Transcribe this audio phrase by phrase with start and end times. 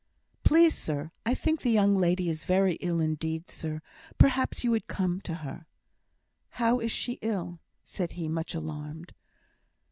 [0.43, 3.83] "Please, sir, I think the young lady is very ill indeed, sir;
[4.17, 5.67] perhaps you would please to come to her."
[6.57, 9.13] "How is she ill?" said he, much alarmed.